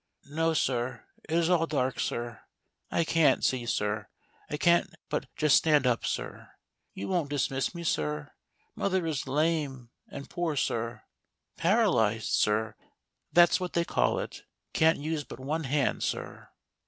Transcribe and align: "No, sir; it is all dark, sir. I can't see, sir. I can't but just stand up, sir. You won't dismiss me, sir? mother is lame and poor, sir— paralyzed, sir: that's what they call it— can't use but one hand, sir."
"No, 0.25 0.55
sir; 0.55 1.05
it 1.29 1.37
is 1.37 1.47
all 1.47 1.67
dark, 1.67 1.99
sir. 1.99 2.41
I 2.89 3.03
can't 3.03 3.43
see, 3.45 3.67
sir. 3.67 4.07
I 4.49 4.57
can't 4.57 4.91
but 5.09 5.27
just 5.35 5.57
stand 5.57 5.85
up, 5.85 6.07
sir. 6.07 6.49
You 6.95 7.07
won't 7.07 7.29
dismiss 7.29 7.75
me, 7.75 7.83
sir? 7.83 8.31
mother 8.73 9.05
is 9.05 9.27
lame 9.27 9.91
and 10.07 10.27
poor, 10.27 10.55
sir— 10.55 11.03
paralyzed, 11.55 12.29
sir: 12.33 12.73
that's 13.31 13.59
what 13.59 13.73
they 13.73 13.85
call 13.85 14.17
it— 14.17 14.41
can't 14.73 14.97
use 14.97 15.23
but 15.23 15.39
one 15.39 15.65
hand, 15.65 16.01
sir." 16.01 16.49